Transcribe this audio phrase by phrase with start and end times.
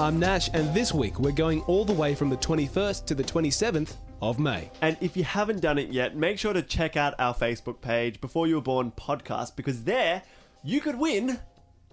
[0.00, 3.22] I'm Nash, and this week we're going all the way from the 21st to the
[3.22, 4.70] 27th of May.
[4.80, 8.18] And if you haven't done it yet, make sure to check out our Facebook page,
[8.18, 10.22] Before You Were Born podcast, because there
[10.64, 11.38] you could win.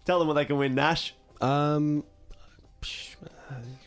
[0.05, 1.15] Tell them what they can win, Nash.
[1.41, 2.05] Um,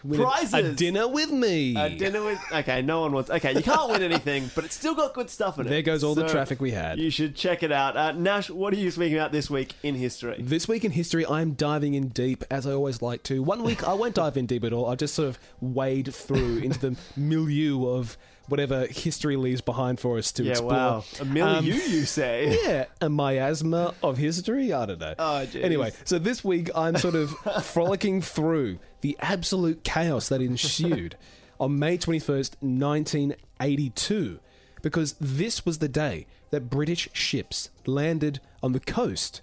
[0.04, 0.54] win a- Prizes.
[0.54, 1.76] A, dinner with me.
[1.76, 2.38] A dinner with.
[2.52, 3.30] Okay, no one wants.
[3.30, 5.70] Okay, you can't win anything, but it's still got good stuff in it.
[5.70, 6.98] There goes all the traffic we had.
[6.98, 7.96] You should check it out.
[7.96, 10.36] Uh, Nash, what are you speaking about this week in history?
[10.38, 13.42] This week in history, I'm diving in deep, as I always like to.
[13.42, 14.86] One week, I won't dive in deep at all.
[14.88, 18.16] I'll just sort of wade through into the milieu of
[18.50, 20.72] whatever history leaves behind for us to Yeah, explore.
[20.72, 21.04] wow.
[21.20, 22.58] A million Um, you, you say.
[22.64, 24.72] Yeah, a miasma of history.
[24.72, 25.14] I don't know.
[25.18, 25.62] Oh, jeez.
[25.64, 27.30] Anyway, so this week I'm sort of
[27.64, 31.16] frolicking through the absolute chaos that ensued
[31.60, 34.40] on May 21st, 1982,
[34.82, 39.40] because this was the day that British ships landed on the coast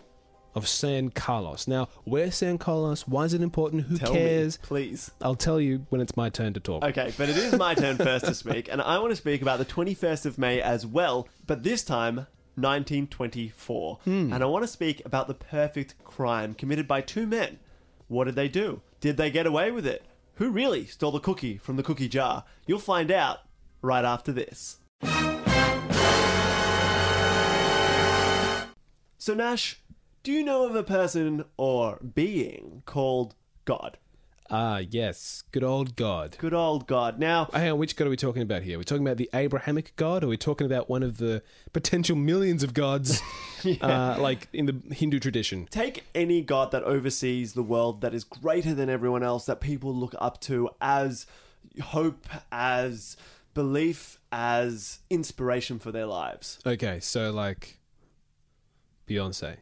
[0.58, 1.68] of San Carlos.
[1.68, 3.08] Now, where's San Carlos?
[3.08, 3.84] Why is it important?
[3.84, 4.58] Who Tell cares?
[4.58, 5.12] me, please.
[5.22, 6.84] I'll tell you when it's my turn to talk.
[6.84, 9.60] Okay, but it is my turn first to speak, and I want to speak about
[9.60, 14.00] the 21st of May as well, but this time, 1924.
[14.04, 14.34] Hmm.
[14.34, 17.60] And I want to speak about the perfect crime committed by two men.
[18.08, 18.82] What did they do?
[19.00, 20.04] Did they get away with it?
[20.36, 22.46] Who really stole the cookie from the cookie jar?
[22.66, 23.42] You'll find out
[23.84, 24.78] right after this.
[29.20, 29.82] So, Nash,
[30.28, 33.34] do you know of a person or being called
[33.64, 33.98] God?
[34.50, 35.44] Ah, yes.
[35.54, 36.36] Good old God.
[36.38, 37.18] Good old God.
[37.18, 38.76] Now, Hang on, which God are we talking about here?
[38.76, 40.26] Are we talking about the Abrahamic God?
[40.26, 43.22] Or are we talking about one of the potential millions of gods,
[43.82, 45.66] uh, like in the Hindu tradition?
[45.72, 49.96] take any god that oversees the world that is greater than everyone else that people
[49.96, 51.26] look up to as
[51.82, 53.16] hope as
[53.54, 57.78] belief as inspiration for their lives Okay, so like
[59.08, 59.60] Beyonce.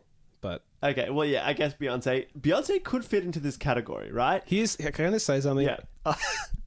[0.91, 5.05] Okay well yeah i guess beyonce beyonce could fit into this category right here's, can
[5.07, 5.67] I just say something?
[5.67, 5.77] Yeah.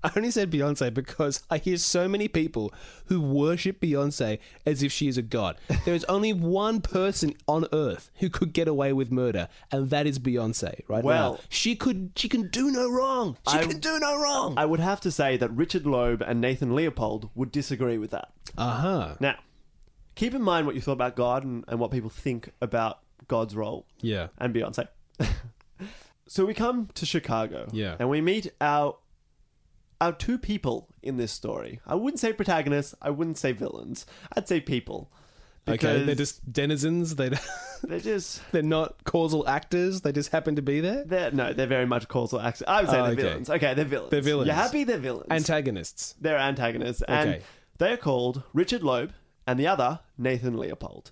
[0.04, 2.72] I only said Beyonce because I hear so many people
[3.06, 5.56] who worship Beyonce as if she is a god.
[5.84, 10.06] There is only one person on earth who could get away with murder, and that
[10.06, 10.82] is Beyonce.
[10.86, 12.12] Right Well- now, she could.
[12.14, 13.38] She can do no wrong.
[13.50, 14.54] She I- can do no wrong.
[14.56, 18.28] i would have to say that richard loeb and nathan leopold would disagree with that
[18.56, 19.14] Uh huh.
[19.18, 19.36] now
[20.14, 23.54] keep in mind what you thought about god and, and what people think about god's
[23.54, 24.28] role Yeah.
[24.38, 24.88] and Beyonce.
[26.26, 27.96] so we come to Chicago, Yeah.
[27.98, 28.96] and we meet our
[30.00, 31.80] our two people in this story.
[31.86, 32.94] I wouldn't say protagonists.
[33.02, 34.06] I wouldn't say villains.
[34.36, 35.10] I'd say people.
[35.66, 37.16] Okay, they're just denizens.
[37.16, 37.30] They
[37.82, 40.00] they're just they're not causal actors.
[40.02, 41.04] They just happen to be there.
[41.04, 42.64] they're no, they're very much causal actors.
[42.68, 43.22] I would say Oh, they're okay.
[43.22, 43.50] villains.
[43.50, 44.10] Okay, they're villains.
[44.10, 44.46] They're villains.
[44.46, 44.84] You're happy?
[44.84, 45.26] They're villains.
[45.30, 46.14] Antagonists.
[46.20, 47.42] they're antagonists, and Okay.
[47.78, 49.12] they are called Richard Loeb
[49.46, 51.10] and the other Nathan Leopold,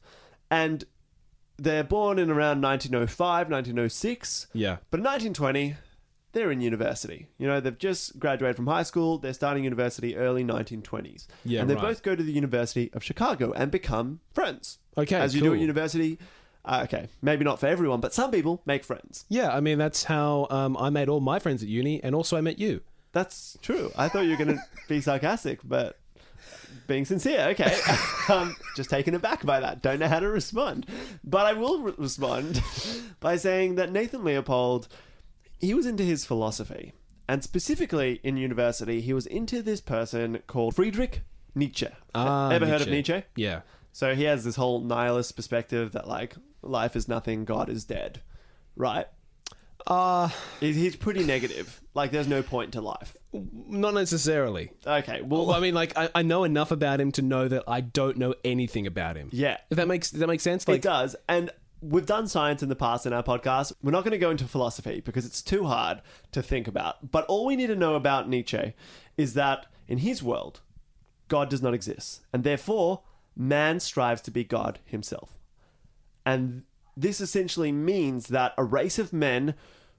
[0.50, 0.84] and
[1.58, 4.46] they're born in around 1905, 1906.
[4.52, 4.76] Yeah.
[4.90, 5.76] But in 1920,
[6.32, 7.28] they're in university.
[7.38, 9.18] You know, they've just graduated from high school.
[9.18, 11.26] They're starting university early 1920s.
[11.44, 11.82] Yeah, and they right.
[11.82, 14.78] both go to the University of Chicago and become friends.
[14.98, 15.54] Okay, As you do cool.
[15.54, 16.18] at university.
[16.64, 19.24] Uh, okay, maybe not for everyone, but some people make friends.
[19.28, 22.36] Yeah, I mean that's how um, I made all my friends at uni, and also
[22.36, 22.80] I met you.
[23.12, 23.92] That's true.
[23.96, 25.98] I thought you were going to be sarcastic, but
[26.86, 27.76] being sincere, okay.
[28.28, 29.82] um, just taken aback by that.
[29.82, 30.86] Don't know how to respond.
[31.24, 32.62] But I will re- respond
[33.20, 34.88] by saying that Nathan Leopold,
[35.58, 36.92] he was into his philosophy.
[37.28, 41.22] And specifically in university, he was into this person called Friedrich
[41.54, 41.88] Nietzsche.
[42.14, 43.24] Ah, Ever heard of Nietzsche?
[43.34, 43.62] Yeah.
[43.92, 48.20] So he has this whole nihilist perspective that, like, life is nothing, God is dead.
[48.76, 49.06] Right?
[49.86, 50.28] Uh
[50.60, 51.80] He's, he's pretty negative.
[51.94, 53.16] Like, there's no point to life.
[53.32, 54.72] not necessarily.
[54.86, 57.64] Okay, well, Well, I mean, like I, I know enough about him to know that
[57.68, 59.30] I don't know anything about him.
[59.32, 59.58] yeah.
[59.70, 60.64] If that makes does that make sense?
[60.64, 61.14] it Like, does.
[61.28, 61.50] And
[61.80, 63.72] we've done science in the past in our podcast.
[63.82, 66.00] We're not going to go into philosophy because it's too hard
[66.32, 67.10] to think about.
[67.12, 68.74] But all we need to know about Nietzsche
[69.16, 70.60] is that in his world,
[71.28, 72.22] God does not exist.
[72.32, 73.02] And therefore,
[73.36, 75.36] man strives to be God himself.
[76.24, 76.62] And
[76.96, 79.54] this essentially means that a race of men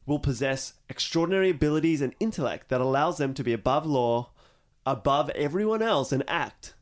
[0.08, 4.32] will possess extraordinary abilities and intellect that allows them to be above law,
[4.86, 6.74] above everyone else, and act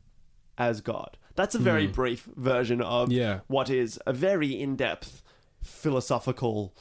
[0.56, 1.18] as God.
[1.34, 3.40] That's a very brief version of Yeah.
[3.48, 5.22] what is a very in depth
[5.60, 6.74] philosophical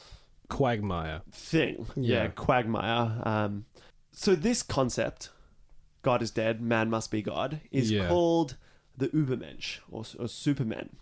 [0.50, 1.22] Quagmire.
[1.32, 1.88] thing.
[1.96, 2.28] Yeah, Yeah.
[2.30, 3.22] quagmire.
[3.24, 3.66] Um,
[4.12, 5.30] so this concept,
[6.04, 8.08] God is dead, man must be God, is Yeah.
[8.08, 8.56] called
[8.96, 10.96] the Übermensch or, or Supermen.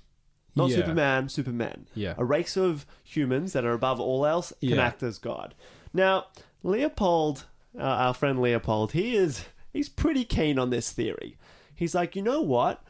[0.55, 0.75] Not Yeah.
[0.77, 1.87] Superman, Supermen.
[1.95, 2.13] Yeah.
[2.17, 4.85] A race of humans that are above all else can Yeah.
[4.85, 5.55] act as God.
[5.93, 6.27] Now,
[6.63, 7.45] Leopold,
[7.77, 11.37] uh, our friend Leopold, he is he's pretty keen on this theory.
[11.75, 12.83] He's like, you know what?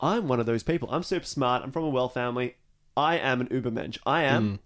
[0.00, 0.88] I'm one of those people.
[0.90, 1.62] I'm super smart.
[1.62, 2.56] I'm from a well family.
[2.96, 3.98] I am an Übermensch.
[4.04, 4.58] I am Mm.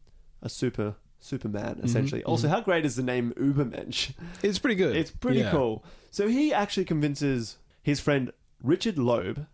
[0.43, 1.85] a super Superman, Mm-hmm.
[1.87, 2.25] essentially.
[2.25, 4.13] Also, how great is the name Übermensch?
[4.43, 4.95] It's pretty good.
[4.97, 5.51] It's pretty Yeah.
[5.51, 5.85] cool.
[6.11, 8.33] So he actually convinces his friend
[8.63, 9.47] Richard Loeb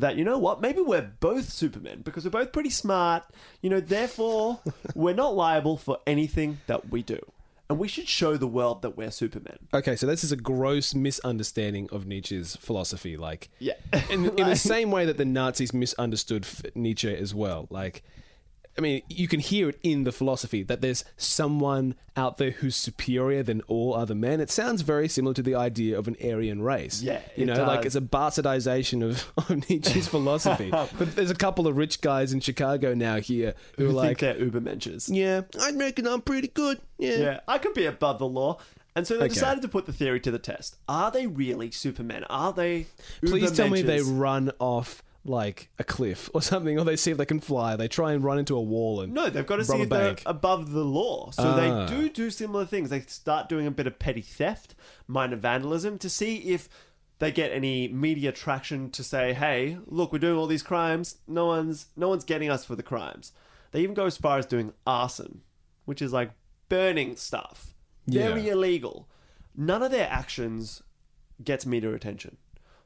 [0.00, 3.24] that you know what, maybe we're both Supermen because we're both pretty smart.
[3.62, 4.60] You know, therefore
[4.94, 7.18] we're not liable for anything that we do,
[7.70, 9.58] and we should show the world that we're Supermen.
[9.74, 13.16] Okay, so this is a gross misunderstanding of Nietzsche's philosophy.
[13.16, 13.74] Like, Yeah.
[14.10, 17.66] in, in the same way that the Nazis misunderstood f- Nietzsche as well.
[17.70, 18.02] Like,
[18.78, 22.76] I mean, you can hear it in the philosophy that there's someone out there who's
[22.76, 24.40] superior than all other men.
[24.40, 27.02] It sounds very similar to the idea of an Aryan race.
[27.02, 30.70] Yeah, you know, like it's a bastardization of, of Nietzsche's philosophy.
[30.70, 34.20] but there's a couple of rich guys in Chicago now here who, Who are like,
[34.20, 35.08] think they're Ubermenches.
[35.12, 36.80] yeah, I reckon I'm pretty good.
[36.98, 37.16] Yeah.
[37.16, 38.58] Yeah, I could be above the law.
[38.94, 39.34] And so they Okay.
[39.34, 40.76] decided to put the theory to the test.
[40.88, 42.24] Are they really Supermen?
[42.24, 42.86] Are they
[43.24, 47.18] Please tell me they run off like a cliff or something, or they see if
[47.18, 47.76] they can fly.
[47.76, 50.14] They try and run into a wall and No, they've got to see if they're
[50.14, 50.22] bank.
[50.26, 51.30] above the law.
[51.32, 51.86] So Ah.
[51.86, 52.90] they do do similar things.
[52.90, 54.74] They start doing a bit of petty theft,
[55.06, 56.68] minor vandalism, to see if
[57.18, 61.16] they get any media traction to say, "Hey, look, we're doing all these crimes.
[61.26, 63.32] No one's no one's getting us for the crimes."
[63.72, 65.42] They even go as far as doing arson,
[65.84, 66.30] which is like
[66.68, 67.74] burning stuff.
[68.06, 68.52] Very Yeah.
[68.52, 69.08] illegal.
[69.56, 70.82] None of their actions
[71.42, 72.36] gets media attention.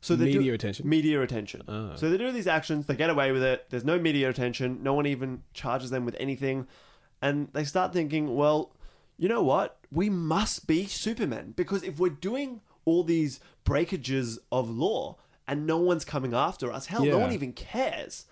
[0.02, 0.88] So they Media do, attention?
[0.88, 1.62] Media attention.
[1.68, 1.94] Ah.
[1.94, 3.66] So they do these actions, they get away with it.
[3.70, 4.82] There's no media attention.
[4.82, 6.66] No one even charges them with anything.
[7.22, 8.74] And they start thinking, well,
[9.16, 9.78] you know what?
[9.92, 15.78] We must be Supermen because if we're doing all these breakages of law and no
[15.78, 18.26] one's coming after us, hell, no one even cares.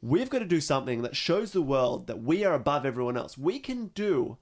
[0.00, 3.36] We've got to do something that shows the world that we are above everyone else.
[3.36, 4.38] We can do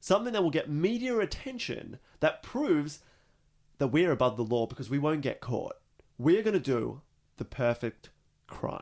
[0.00, 2.98] something that will get media attention that proves
[3.78, 5.76] that we're above the law because we won't get caught.
[6.18, 7.00] We're going to do
[7.36, 8.10] the perfect
[8.48, 8.80] crime.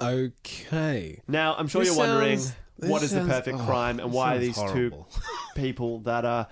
[0.00, 1.20] okay.
[1.26, 4.10] Now, I'm sure This you're wondering sounds- this what is the perfect oh, crime and
[4.10, 5.08] this why are sounds these horrible.
[5.12, 5.20] two
[5.60, 6.46] people that are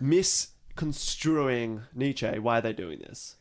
[0.00, 3.36] misconstruing Nietzsche, why are they doing this?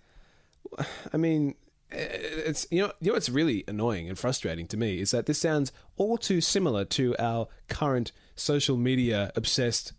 [1.14, 1.54] I mean,
[1.92, 5.28] eh, it's you know you know what's really annoying and frustrating to me is that
[5.28, 9.94] this sounds all too similar to our current social media obsessed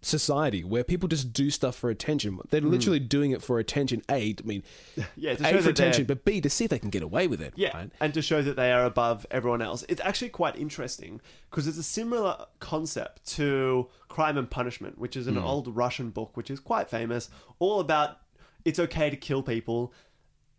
[0.00, 2.38] society where people just do stuff for attention.
[2.50, 4.02] They're literally doing it for attention.
[4.08, 4.62] A, I mean,
[4.94, 5.02] Hmm.
[5.16, 7.26] Yeah, to A show for attention, but B to see if they can get away
[7.26, 7.52] with it.
[7.56, 7.90] Yeah, right?
[8.00, 9.84] and to show that they are above everyone else.
[9.88, 15.26] It's actually quite interesting because it's a similar concept to Crime and Punishment, which is
[15.26, 17.28] an old Russian book which is quite famous,
[17.58, 18.18] all about
[18.64, 19.92] it's okay to kill people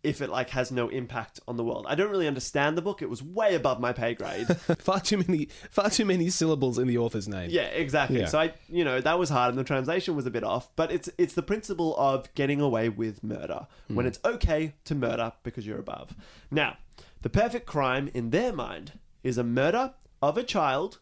[0.02, 1.86] if it like has no impact on the world.
[1.88, 3.02] I don't really understand the book.
[3.02, 4.46] It was way above my pay grade.
[4.78, 7.50] far too many, far too many syllables in the author's name.
[7.50, 8.20] Yeah, exactly.
[8.20, 8.26] Yeah.
[8.26, 10.74] So I, you know, that was hard, and the translation was a bit off.
[10.76, 13.94] But it's it's the principle of getting away with murder hmm.
[13.94, 16.14] when it's okay to murder because you're above.
[16.50, 16.78] Now,
[17.22, 20.98] the perfect crime in their mind is a murder of a child,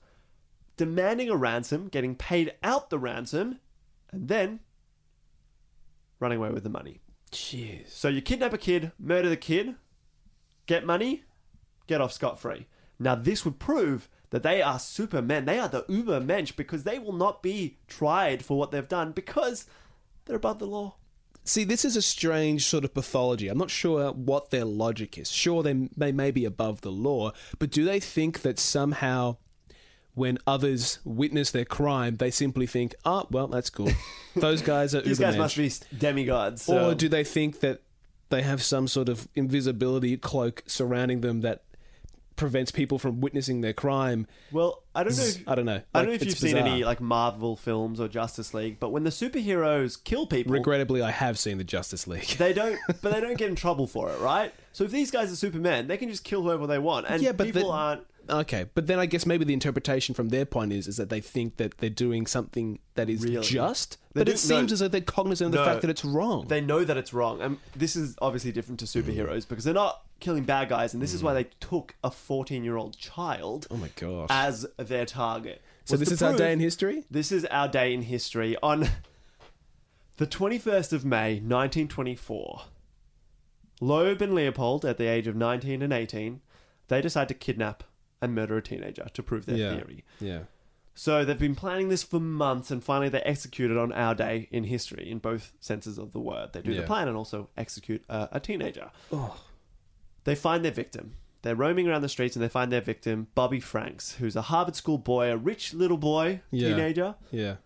[0.76, 3.60] demanding a ransom, getting paid out the ransom,
[4.10, 4.60] and then
[6.20, 7.00] running away with the money.
[7.30, 7.90] Jeez.
[7.90, 9.74] So you kidnap a kid, murder the kid,
[10.66, 11.24] get money,
[11.86, 12.66] get off scot free.
[12.98, 15.44] Now this would prove that they are supermen.
[15.44, 19.12] They are the uber mensch because they will not be tried for what they've done
[19.12, 19.66] because
[20.24, 20.96] they're above the law.
[21.44, 23.48] See, this is a strange sort of pathology.
[23.48, 25.30] I'm not sure what their logic is.
[25.30, 29.38] Sure, they, they may be above the law, but do they think that somehow
[30.18, 33.90] when others witness their crime, they simply think, oh, well, that's cool.
[34.36, 36.62] Those guys are These guys must be demigods.
[36.62, 36.90] So.
[36.90, 37.82] Or do they think that
[38.28, 41.62] they have some sort of invisibility cloak surrounding them that
[42.34, 44.26] prevents people from witnessing their crime?
[44.50, 45.24] well, I don't know.
[45.24, 45.80] If, I don't know.
[45.94, 48.90] I don't know if you've it's seen any like Marvel films or Justice League, but
[48.90, 52.26] when the superheroes kill people, Regrettably, I have seen the Justice League.
[52.38, 52.76] they don't.
[52.86, 54.52] but they don't get in trouble for it, right?
[54.72, 57.32] So if these guys are Supermen, they can just kill whoever they want, and Yeah,
[57.32, 58.02] but people the- aren't.
[58.30, 61.20] Okay, but then I guess maybe the interpretation from their point is is that they
[61.20, 63.46] think that they're doing something that is Really?
[63.46, 64.74] just, They but do- it seems no.
[64.74, 65.64] as though they're cognizant of the No.
[65.64, 66.46] fact that it's wrong.
[66.48, 67.40] They know that it's wrong.
[67.40, 71.14] And this is obviously different to superheroes because they're not killing bad guys, and this
[71.14, 71.36] is why hmm.
[71.36, 74.28] they took a 14 year old child oh my gosh!
[74.30, 75.62] as their target.
[75.84, 77.04] So was this is our day in history.
[77.10, 78.88] This is our day in history on
[80.18, 82.62] the 21st of May, 1924.
[83.80, 86.40] Loeb and Leopold, at the age of 19 and 18,
[86.88, 87.84] they decide to kidnap
[88.20, 89.70] and murder a teenager to prove their yeah.
[89.76, 90.04] theory.
[90.20, 90.40] Yeah.
[90.94, 94.48] So they've been planning this for months, and finally they execute it on our day
[94.50, 96.52] in history, in both senses of the word.
[96.52, 96.86] They do the Yeah.
[96.86, 98.90] plan and also execute uh, a teenager.
[100.24, 101.14] They find their victim.
[101.42, 104.74] They're roaming around the streets and they find their victim, Bobby Franks, who's a Harvard
[104.74, 106.70] School boy, a rich little boy, Yeah.
[106.70, 107.56] teenager, Yeah.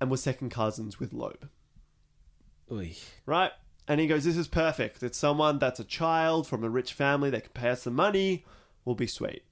[0.00, 1.48] and was second cousins with Loeb.
[2.70, 2.96] Oy.
[3.26, 3.52] Right?
[3.86, 5.02] And he goes, This is perfect.
[5.04, 8.44] It's someone that's a child from a rich family that can pay us some money.
[8.88, 9.42] Will be sweet.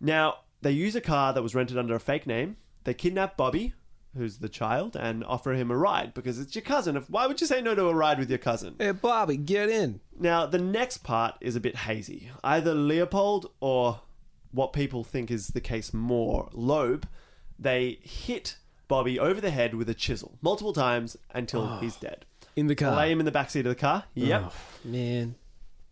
[0.00, 2.58] Now, they use a car that was rented under a fake name.
[2.84, 3.74] They kidnap Bobby,
[4.16, 6.94] who's the child, and offer him a ride because it's your cousin.
[7.08, 8.76] Why would you say no to a ride with your cousin?
[8.78, 9.98] Hey, Bobby, get in.
[10.16, 12.30] Now, the next part is a bit hazy.
[12.44, 14.02] Either Leopold or
[14.52, 17.08] what people think is the case more, Loeb,
[17.58, 22.26] they hit Bobby over the head with a chisel multiple times until ah, he's dead.
[22.54, 22.94] In the car.
[22.94, 24.04] Lay him in the backseat of the car.
[24.14, 24.42] Yep.
[24.46, 24.52] Oh,
[24.84, 25.34] man.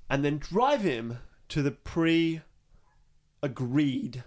[0.08, 2.42] And then drive him to the pre
[3.42, 4.24] agreed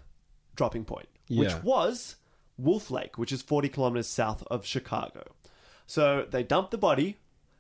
[0.56, 2.16] dropping point, which was
[2.58, 5.24] Wolf Lake, which is 40 kilometers south of Chicago.
[5.86, 7.18] So they dump the body,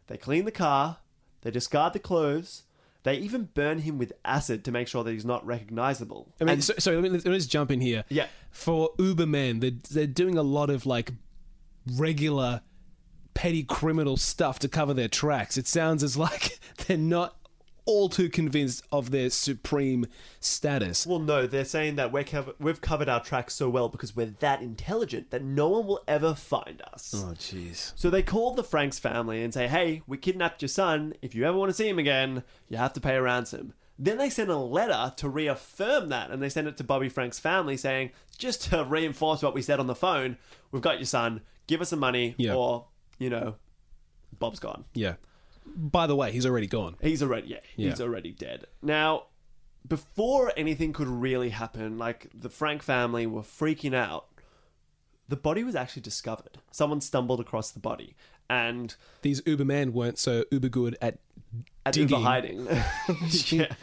[0.08, 0.98] they clean the car,
[1.42, 2.64] they discard the clothes,
[3.04, 6.34] they even burn him with acid to make sure that he's not recognizable.
[6.40, 8.06] I mean, And- so, sorry, let me, let me just jump in here.
[8.10, 8.28] Yeah.
[8.52, 11.12] For Ubermen, they're, they're doing a lot of like
[11.98, 12.62] regular
[13.34, 15.58] petty criminal stuff to cover their tracks.
[15.58, 17.36] It sounds as like they're not
[17.86, 20.06] all too convinced of their supreme
[20.40, 21.06] status.
[21.06, 24.34] Well, no, they're saying that we're cover- we've covered our tracks so well because we're
[24.40, 27.14] that intelligent that no one will ever find us.
[27.16, 27.92] Oh, jeez.
[27.96, 31.14] So they call the Franks family and say, hey, we kidnapped your son.
[31.22, 33.74] If you ever want to see him again, you have to pay a ransom.
[34.00, 37.38] Then they send a letter to reaffirm that, and they send it to Bobby Frank's
[37.40, 40.38] family saying, just to reinforce what we said on the phone,
[40.72, 42.56] we've got your son, give us some money, Yeah.
[42.56, 42.88] or,
[43.20, 43.56] you know,
[44.40, 44.86] Bob's gone.
[44.96, 45.14] Yeah.
[45.66, 46.96] By the way, he's already gone.
[47.02, 48.06] He's already, yeah, he's Yeah.
[48.06, 48.66] already dead.
[48.82, 49.28] Now,
[49.88, 54.28] before anything could really happen, like the Frank family were freaking out,
[55.28, 56.60] the body was actually discovered.
[56.72, 58.16] Someone stumbled across the body,
[58.50, 61.20] and These Ubermen weren't so uber good at
[61.86, 62.10] at digging.
[62.18, 62.68] Uber hiding.
[63.48, 63.74] yeah.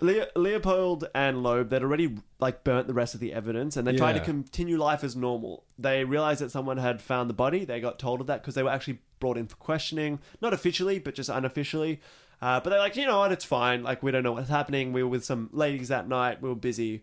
[0.00, 3.96] Leo- Leopold and Loeb, they'd already like burnt the rest of the evidence, and they
[3.96, 4.24] tried to Yeah.
[4.24, 5.64] continue life as normal.
[5.78, 7.64] They realized that someone had found the body.
[7.64, 10.98] They got told of that because they were actually brought in for questioning, not officially,
[10.98, 12.00] but just unofficially.
[12.40, 13.32] Uh, but they're like, you know what?
[13.32, 13.82] It's fine.
[13.82, 14.92] Like we don't know what's happening.
[14.92, 16.40] We were with some ladies that night.
[16.40, 17.02] We were busy.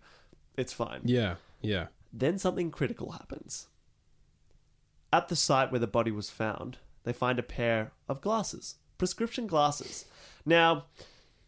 [0.56, 1.02] It's fine.
[1.04, 1.36] Yeah.
[1.62, 1.88] Yeah.
[2.14, 3.68] Then something critical happens.
[5.12, 9.48] At the site where the body was found, they find a pair of glasses, prescription
[9.48, 10.06] glasses.
[10.46, 10.86] Now,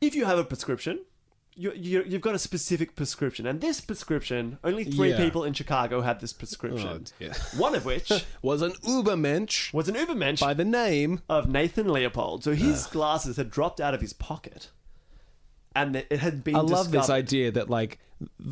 [0.02, 1.06] if you have a prescription,
[1.58, 5.18] you, you, you've got a specific prescription, and this prescription, only three Yeah.
[5.18, 6.88] people in Chicago had this prescription.
[6.88, 7.34] Oh, dear.
[7.58, 8.12] One of which
[8.42, 11.22] Was an Ubermensch was an Ubermensch by the name.
[11.28, 12.44] of Nathan Leopold.
[12.44, 14.70] So his glasses had dropped out of his pocket,
[15.76, 16.56] and it it had been.
[16.56, 17.12] I love this discovered.
[17.18, 18.00] idea that like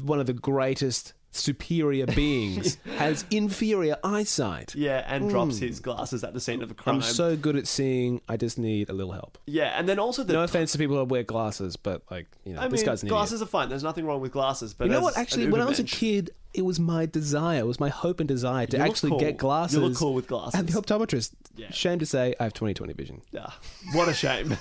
[0.04, 4.74] one of the greatest superior beings has inferior eyesight.
[4.76, 6.96] Yeah, and drops his glasses at the scene of the crime.
[6.98, 7.02] Hmm.
[7.02, 8.22] I'm so good at seeing.
[8.28, 9.38] I just need a little help.
[9.46, 12.54] yeah, and then also the No offense to people who wear glasses, but like you
[12.54, 13.70] know, I this mean, guy's an glasses are fine.
[13.70, 14.74] There's nothing wrong with glasses.
[14.74, 14.86] But.
[14.86, 15.18] You know as what?
[15.18, 17.60] Actually, when I was a Ubermensch- kid, it was my desire.
[17.60, 19.20] It was my hope and desire to You look actually cool.
[19.20, 19.78] get glasses.
[19.78, 20.58] You look cool with glasses.
[20.60, 21.32] At the optometrist.
[21.58, 21.70] Yeah.
[21.72, 23.22] Shame to say, I have 20/20 vision.
[23.32, 23.48] Yeah,
[23.94, 24.56] what a shame.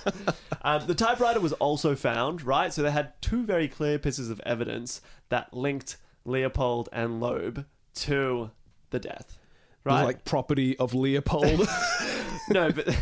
[0.62, 2.72] um, the typewriter was also found, right?
[2.72, 8.50] So they had two very clear pieces of evidence that linked Leopold and Loeb to
[8.90, 9.38] the death,
[9.84, 10.04] right?
[10.04, 11.68] like property of Leopold.
[12.50, 12.96] no, but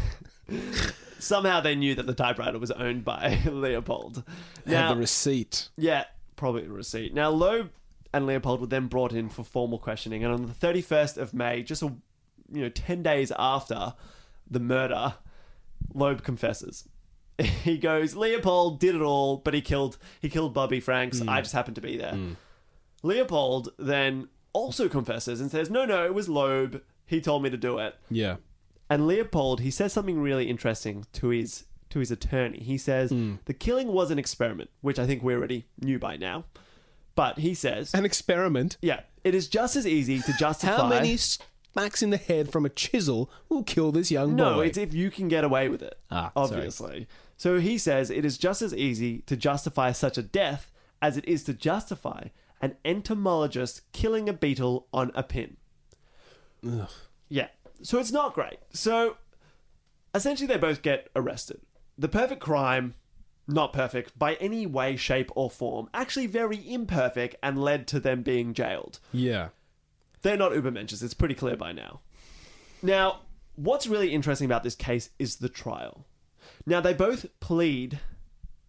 [1.19, 4.25] somehow they knew that the typewriter was owned by Leopold.
[4.65, 5.69] They had the receipt.
[5.77, 6.05] Yeah,
[6.37, 7.15] probably the receipt.
[7.15, 7.71] Now, Loeb
[8.13, 11.63] and Leopold were then brought in for formal questioning, and on the 31st of May,
[11.63, 11.93] just a
[12.53, 13.95] you know 10 days after
[14.51, 15.15] the murder,
[15.95, 16.89] Loeb confesses.
[17.39, 21.21] He goes, Leopold did it all, but he killed he killed Bobby Franks.
[21.21, 21.29] Hmm.
[21.29, 22.13] I just happened to be there.
[22.13, 22.33] Hmm.
[23.03, 26.83] Leopold then also confesses and says, No, no, it was Loeb.
[27.07, 27.97] He told me to do it.
[28.11, 28.37] Yeah.
[28.89, 32.61] And Leopold, he says something really interesting to his to his attorney.
[32.61, 33.11] He says
[33.45, 36.45] the killing was an experiment, which I think we already knew by now.
[37.15, 38.79] But he says, An experiment.
[38.81, 40.77] yeah, it is just as easy to justify.
[40.77, 44.37] How many smacks in the head from a chisel will kill this young boy?
[44.43, 45.99] No, it's if you can get away with it.
[46.11, 46.47] Ah, sorry.
[46.57, 47.07] obviously.
[47.37, 50.71] So he says it is just as easy to justify such a death
[51.03, 52.29] as it is to justify
[52.63, 55.57] an entomologist killing a beetle on a pin.
[57.29, 57.49] Yeah.
[57.83, 58.61] So it's not great.
[58.73, 59.17] So
[60.15, 61.61] essentially, they both get arrested.
[61.99, 62.95] The perfect crime,
[63.49, 68.23] not perfect by any way, shape, or form, actually very imperfect and led to them
[68.23, 69.01] being jailed.
[69.13, 69.49] yeah.
[70.23, 71.03] They're not Ubermenschers.
[71.03, 71.99] It's pretty clear by now.
[72.81, 73.23] Now,
[73.57, 76.07] what's really interesting about this case is the trial.
[76.65, 77.99] Now, they both plead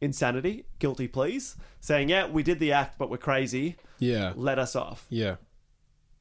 [0.04, 3.78] insanity, guilty pleas, saying, yeah, we did the act, but we're crazy.
[4.00, 4.34] Yeah.
[4.36, 5.06] Let us off.
[5.10, 5.38] Yeah.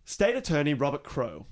[0.04, 1.46] State Attorney Robert Crowe,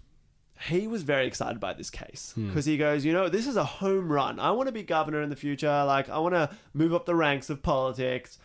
[0.69, 2.49] he was very excited by this case hmm.
[2.49, 4.39] because he goes, you know, this is a home run.
[4.39, 5.85] I want to be governor in the future.
[5.85, 8.39] Like, I want to move up the ranks of politics.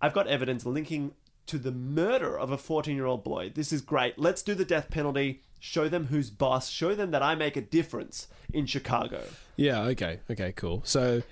[0.00, 1.12] I've got evidence linking
[1.46, 3.50] to the murder of a 14 year old boy.
[3.54, 4.18] This is great.
[4.18, 5.42] Let's do the death penalty.
[5.58, 6.68] Show them who's boss.
[6.68, 9.22] Show them that I make a difference in Chicago.
[9.56, 9.82] Yeah.
[9.84, 10.20] Okay.
[10.30, 10.52] Okay.
[10.52, 10.82] Cool.
[10.84, 11.22] So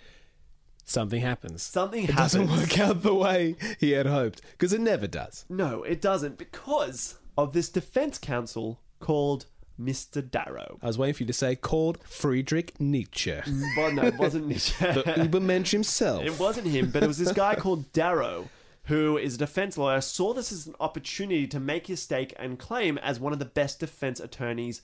[0.85, 1.63] something happens.
[1.63, 2.33] Something it happens.
[2.35, 5.45] doesn't work out the way he had hoped because it never does.
[5.49, 9.47] No, it doesn't because of this defense counsel called
[9.81, 10.29] Mr.
[10.29, 10.79] Darrow.
[10.83, 14.47] I was waiting for you to say called Friedrich Nietzsche, mm, Well, no, it wasn't
[14.49, 14.75] Nietzsche.
[14.79, 16.23] the Ubermensch himself.
[16.25, 18.49] It wasn't him, but it was this guy called Darrow,
[18.85, 22.57] who is a defense lawyer, saw this as an opportunity to make his stake and
[22.59, 24.81] claim as one of the best defense attorneys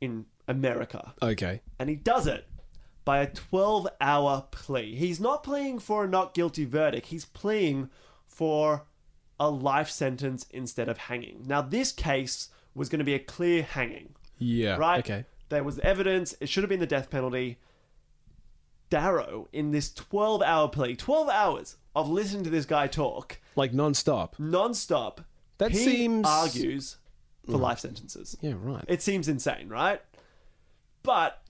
[0.00, 1.12] in America.
[1.20, 1.60] Okay.
[1.78, 2.46] And he does it
[3.04, 4.94] by a 12 hour plea.
[4.94, 7.90] He's not pleading for a not guilty verdict, he's pleading
[8.26, 8.84] for
[9.38, 11.44] a life sentence instead of hanging.
[11.46, 14.76] Now, this case was going to be a clear hanging Yeah.
[14.76, 14.98] right?
[15.00, 15.24] Okay.
[15.48, 16.34] There was evidence.
[16.40, 17.58] It should have been the death penalty.
[18.90, 23.72] Darrow, in this 12 hour plea, 12 hours of listening to this guy talk Like
[23.72, 24.36] non-stop.
[24.38, 25.22] non-stop,
[25.58, 26.96] That he seems- argues
[27.46, 28.36] for life sentences.
[28.40, 28.54] Yeah.
[28.56, 28.84] Right.
[28.88, 30.00] It seems insane, right?
[31.02, 31.42] But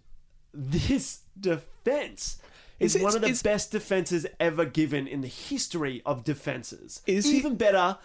[0.52, 2.38] this defense
[2.78, 6.25] is, Is it- one of the is- best defenses ever given in the history of
[6.25, 7.02] defenses.
[7.06, 7.99] Is he- even better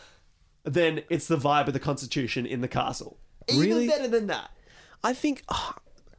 [0.63, 3.17] than it's the vibe of the Constitution in the castle.
[3.49, 3.85] Really?
[3.85, 4.49] Even better than that.
[5.03, 5.75] I think ah,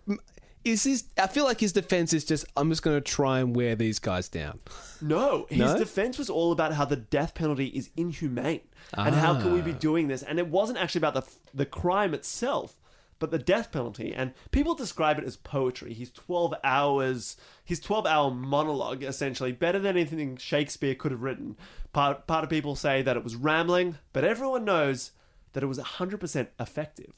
[0.08, 0.20] m-
[0.64, 1.04] is his.
[1.18, 2.44] I feel like his defense is just.
[2.56, 4.61] I'm just going to try and wear these guys down.
[5.00, 5.76] No, his No?
[5.78, 8.61] defense was all about how the death penalty is inhumane
[8.96, 9.78] and how can we be Ah.
[9.78, 10.23] doing this?
[10.23, 12.76] And it wasn't actually about the the crime itself,
[13.18, 14.14] but the death penalty.
[14.14, 15.94] And people describe it as poetry.
[15.94, 21.57] His 12 hours, his 12 hour monologue, essentially, better than anything Shakespeare could have written.
[21.92, 25.12] Part, part of people say that it was rambling, but everyone knows
[25.52, 27.12] that it was 100% effective.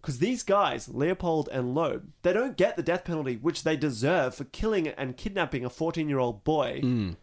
[0.00, 4.34] Because these guys, Leopold and Loeb, they don't get the death penalty which they deserve
[4.34, 6.80] for killing and kidnapping a 14 year old boy.
[6.82, 7.16] Mm.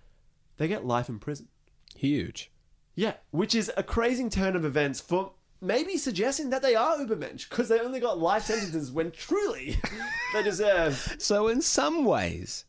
[0.57, 1.47] They get life in prison.
[1.95, 2.51] Huge.
[2.95, 7.49] Yeah, which is a crazy turn of events for maybe suggesting that they are Ubermensch
[7.49, 9.77] because they only got life sentences when truly
[10.33, 12.65] they deserve So in some ways,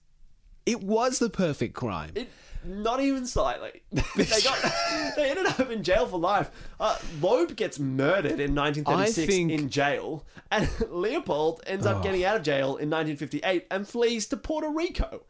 [0.64, 2.10] it was the perfect crime.
[2.14, 2.28] it.
[2.64, 3.82] Not even slightly.
[3.92, 4.72] they got.
[5.14, 6.50] They ended up in jail for life.
[6.80, 12.34] Uh, Loeb gets murdered in 1936 think- in jail, and Leopold ends up getting out
[12.34, 15.22] of jail in 1958 and flees to Puerto Rico.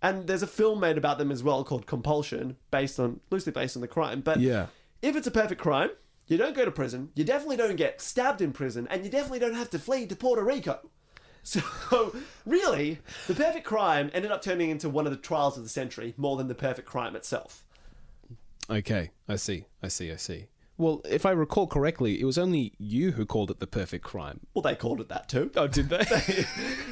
[0.00, 3.76] And there's a film made about them as well called Compulsion, based on loosely based
[3.76, 4.20] on the crime.
[4.20, 4.66] But Yeah.
[5.02, 5.90] if it's a perfect crime,
[6.30, 9.40] you don't go to prison, you definitely don't get stabbed in prison, and you definitely
[9.40, 10.78] don't have to flee to Puerto Rico.
[11.42, 12.14] So,
[12.44, 16.12] really, the perfect crime ended up turning into one of the trials of the century
[16.18, 17.64] more than the perfect crime itself.
[18.68, 19.64] Okay, I see.
[19.82, 20.12] I see.
[20.12, 20.48] I see.
[20.80, 24.40] Well, if I recall correctly, it was only you who called it the perfect crime.
[24.54, 25.50] Well, they called it that too.
[25.54, 26.04] Oh, did they?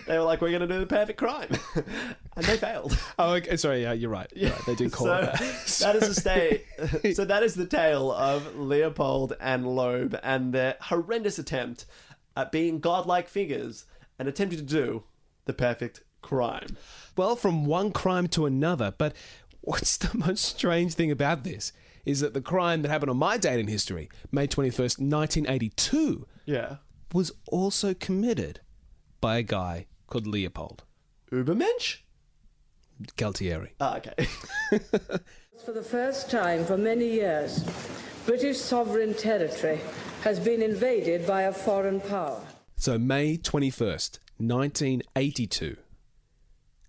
[0.07, 1.49] They were like, we're going to do the perfect crime.
[2.37, 2.99] and they failed.
[3.19, 3.57] oh, okay.
[3.57, 3.83] Sorry.
[3.83, 4.31] Yeah, you're right.
[4.35, 4.67] You're right.
[4.67, 5.67] They did call so it that.
[5.81, 7.15] that is the state.
[7.15, 11.85] so that is the tale of Leopold and Loeb and their horrendous attempt
[12.37, 13.85] at being godlike figures
[14.19, 15.05] and attempting to do
[15.45, 16.77] the perfect crime.
[17.17, 18.95] Well, from one crime to another.
[18.97, 19.15] But
[19.61, 21.73] what's the most strange thing about this
[22.09, 26.77] is that the crime that happened on my date in history, May 21st, 1982, Yeah.
[27.13, 28.61] was also committed
[29.21, 30.85] by a guy called Leopold
[31.31, 31.99] Ubermensch?
[33.17, 33.71] Galtieri.
[33.79, 34.27] Ah, okay.
[35.65, 37.63] For the first time for many years,
[38.25, 39.81] British sovereign territory
[40.23, 42.41] has been invaded by a foreign power.
[42.77, 45.77] So, May 21st, 1982.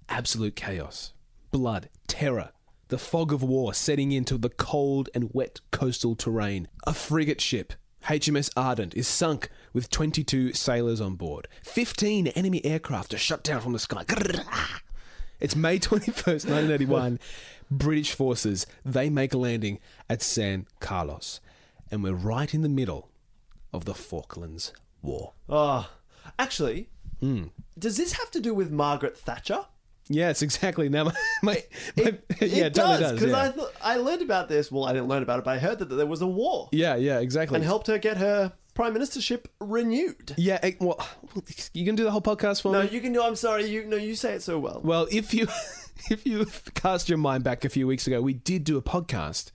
[0.08, 1.14] Absolute chaos,
[1.52, 2.52] blood, terror,
[2.90, 6.68] the fog of war setting into the cold and wet coastal terrain.
[6.86, 7.74] A frigate ship,
[8.06, 11.48] HMS Ardent, is sunk with 22 sailors on board.
[11.64, 14.04] 15 enemy aircraft are shot down from the sky.
[15.40, 17.20] It's May 21st, 1981.
[17.72, 21.40] British forces, they make a landing at San Carlos.
[21.90, 23.10] And we're right in the middle
[23.72, 25.34] of the Falklands War.
[25.48, 25.90] Oh,
[26.38, 26.90] actually,
[27.22, 27.46] hmm.
[27.78, 29.66] does this have to do with Margaret Thatcher?
[30.10, 30.90] Yes, exactly.
[30.90, 31.64] Now, my, my,
[31.98, 33.42] my yeah, it totally does because yeah.
[33.42, 34.72] I thought I learned about this.
[34.72, 36.96] Well, I didn't learn about it, but I heard that there was a war yeah,
[36.96, 37.56] yeah, exactly.
[37.56, 40.34] and helped her get her prime ministership renewed.
[40.38, 41.06] yeah, eh, well,
[41.74, 42.90] you can do the whole podcast for No, me.
[42.90, 43.22] you can do.
[43.22, 43.66] I'm sorry.
[43.70, 44.82] You no, you say it so well.
[44.84, 45.48] Well, if you
[46.10, 49.52] if you cast your mind back a few weeks ago, we did do a podcast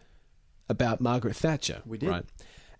[0.69, 1.83] about Margaret Thatcher.
[1.85, 2.09] We did.
[2.09, 2.25] right?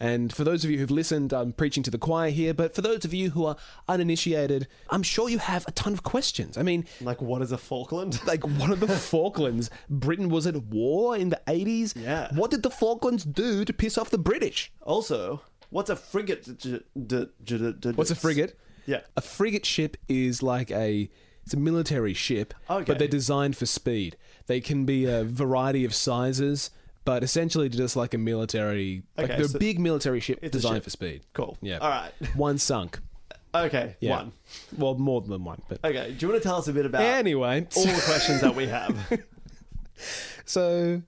[0.05, 2.83] And for those of you who've listened, I'm preaching to the choir here, but for
[2.83, 3.57] those of you who are
[3.89, 6.59] uninitiated, I'm sure you have a ton of questions.
[6.59, 8.21] I mean, Like, what is a Falkland?
[8.27, 11.95] like one of the Falklands, Britain was at war in the 80s.
[11.97, 12.29] Yeah.
[12.35, 14.71] What did the Falklands do to piss off the British?
[14.83, 15.41] also,
[15.71, 16.47] what's a frigate?
[17.95, 18.59] What's a frigate?
[18.87, 19.01] Yeah.
[19.17, 21.09] A frigate ship is like a
[21.45, 22.85] it's a military ship, Okay.
[22.85, 24.17] but they're designed for speed.
[24.47, 26.71] They can be a variety of sizes,
[27.05, 30.55] but essentially just like a military, like Okay, they're so a big military ship it's
[30.57, 30.85] a designed ship.
[30.85, 31.23] for speed.
[31.35, 31.57] Cool.
[31.61, 31.79] Yeah.
[31.79, 32.13] All right.
[32.37, 32.99] One sunk.
[33.55, 33.97] Okay.
[34.01, 34.17] Yeah.
[34.17, 34.33] One.
[34.77, 36.13] Well, more than one, but Okay.
[36.19, 37.67] Do you want to tell us a bit about anyway.
[37.77, 38.97] all the questions that we have?
[40.45, 41.03] So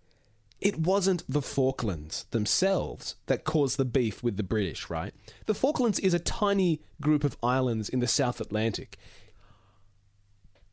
[0.61, 5.13] it wasn't the Falklands themselves that caused the beef with the British, right?
[5.47, 8.97] The Falklands is a tiny group of islands in the South Atlantic.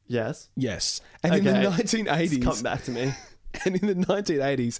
[0.07, 0.49] yes.
[0.55, 1.01] Yes.
[1.23, 1.83] And in the Okay.
[1.83, 3.13] 1980s, Come back to me.
[3.65, 4.79] and in the 1980s,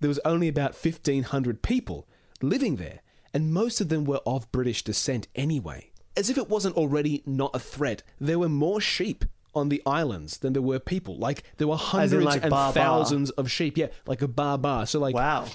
[0.00, 2.06] there was only about 1,500 people
[2.42, 3.00] living there,
[3.32, 5.90] and most of them were of British descent anyway.
[6.16, 10.38] As if it wasn't already not a threat, there were more sheep on the islands
[10.38, 11.16] than there were people.
[11.16, 12.84] Like, there were hundreds like, and bar bar?
[12.84, 13.76] thousands of sheep.
[13.76, 14.86] Yeah, like a bar bar.
[14.86, 15.46] So, like, Wow.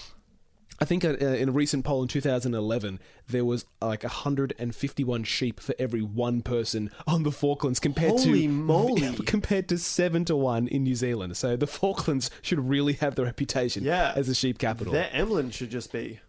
[0.81, 5.75] I think uh, in a recent poll in 2011, there was like 151 sheep for
[5.77, 9.13] every one person on the Falklands compared Holy to moly.
[9.25, 11.35] compared to seven to one in New Zealand.
[11.37, 14.13] So the Falklands should really have the reputation Yeah.
[14.15, 14.93] as a sheep capital.
[14.93, 16.21] Their emblem should just be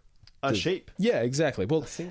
[0.42, 0.90] a sheep.
[0.98, 1.66] Yeah, exactly.
[1.66, 2.02] Well, so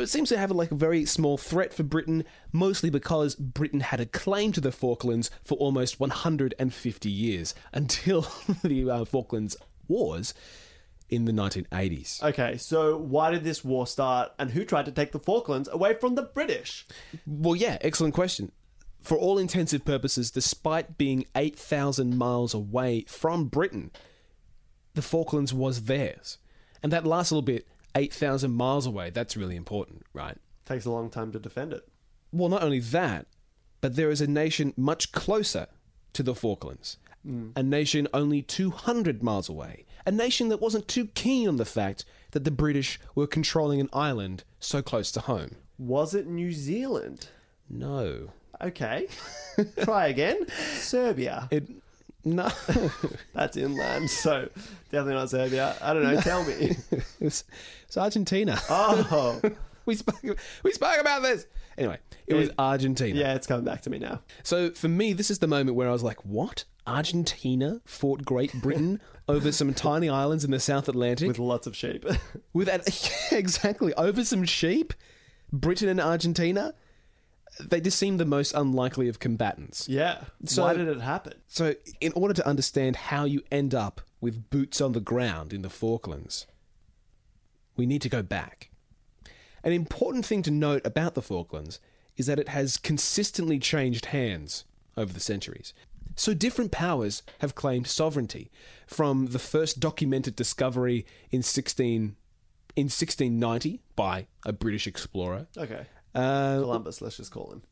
[0.00, 4.00] it seems to have like a very small threat for Britain, mostly because Britain had
[4.00, 8.22] a claim to the Falklands for almost 150 years until
[8.64, 10.32] the uh, Falklands Wars
[11.08, 12.22] in the 1980s.
[12.22, 15.94] Okay, so why did this war start and who tried to take the Falklands away
[15.94, 16.86] from the British?
[17.26, 18.52] Well, yeah, excellent question.
[19.00, 23.90] For all intensive purposes, despite being 8,000 miles away from Britain,
[24.94, 26.38] the Falklands was theirs.
[26.82, 30.38] And that last little bit, 8,000 miles away, that's really important, right?
[30.64, 31.86] Takes a long time to defend it.
[32.32, 33.26] Well, not only that,
[33.80, 35.66] but there is a nation much closer
[36.14, 36.96] to the Falklands.
[37.56, 39.86] A nation only 200 miles away.
[40.04, 43.88] A nation that wasn't too keen on the fact that the British were controlling an
[43.94, 45.56] island so close to home.
[45.78, 47.28] Was it New Zealand?
[47.70, 48.28] No.
[48.60, 49.08] Okay.
[49.82, 50.46] Try again.
[50.74, 51.48] Serbia.
[51.50, 51.68] It.
[52.24, 52.50] No.
[53.34, 54.48] That's inland, so
[54.90, 55.76] definitely not Serbia.
[55.80, 56.20] I don't know.
[56.20, 56.76] Tell me.
[57.20, 57.44] it's,
[57.86, 58.58] it's Argentina.
[58.68, 59.40] Oh,
[59.86, 60.38] we spoke.
[60.62, 61.46] We spoke about this.
[61.76, 63.18] Anyway, it was Argentina.
[63.18, 64.20] yeah, it's coming back to me now.
[64.42, 66.64] So for me, this is the moment where I was like, "What?
[66.86, 71.74] Argentina fought Great Britain over some tiny islands in the South Atlantic With lots of
[71.74, 72.04] sheep.
[72.52, 74.92] with that yeah, exactly over some sheep?
[75.52, 76.74] Britain and Argentina."
[77.60, 79.88] They just seem the most unlikely of combatants.
[79.88, 80.24] yeah.
[80.44, 81.34] So- Why did it happen?
[81.46, 85.62] So, in order to understand how you end up with boots on the ground in
[85.62, 86.48] the Falklands,
[87.76, 88.70] we need to go back.
[89.62, 91.78] An important thing to note about the Falklands
[92.16, 94.64] is that it has consistently changed hands
[94.96, 95.72] over the centuries.
[96.16, 98.50] So, different powers have claimed sovereignty,
[98.86, 102.16] from the first documented discovery in 16
[102.76, 105.46] in 1690 by a British explorer.
[105.56, 105.86] Okay.
[106.14, 107.62] Uh, Columbus, let's just call him.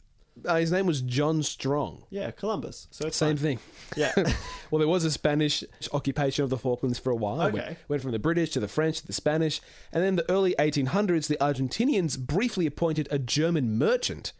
[0.47, 2.05] uh, his name was John Strong.
[2.11, 2.87] Yeah, Columbus.
[2.91, 3.37] So it's Same fine.
[3.37, 3.59] thing.
[3.97, 4.13] Yeah.
[4.71, 7.43] well, there was a Spanish occupation of the Falklands for a while.
[7.43, 7.53] Okay.
[7.59, 9.61] Went, went from the British to the French to the Spanish.
[9.93, 14.33] And then in the early 1800s, the Argentinians briefly appointed a German merchant